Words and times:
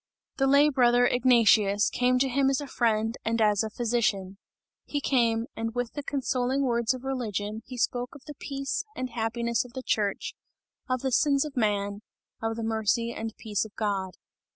The 0.37 0.47
lay 0.47 0.69
brother 0.69 1.05
Ignatius 1.05 1.91
came 1.91 2.17
to 2.17 2.27
him 2.27 2.49
as 2.49 2.59
a 2.59 2.65
friend 2.65 3.15
and 3.23 3.39
as 3.39 3.61
a 3.63 3.69
physician. 3.69 4.39
He 4.87 4.99
came, 4.99 5.45
and 5.55 5.75
with 5.75 5.93
the 5.93 6.01
consoling 6.01 6.63
words 6.63 6.95
of 6.95 7.03
religion, 7.03 7.61
he 7.67 7.77
spoke 7.77 8.15
of 8.15 8.25
the 8.25 8.33
peace 8.33 8.83
and 8.95 9.11
happiness 9.11 9.63
of 9.63 9.73
the 9.73 9.83
church, 9.83 10.33
of 10.89 11.01
the 11.01 11.11
sins 11.11 11.45
of 11.45 11.55
man, 11.55 12.01
of 12.41 12.55
the 12.55 12.63
mercy 12.63 13.13
and 13.13 13.37
peace 13.37 13.63
of 13.63 13.75
God. 13.75 14.15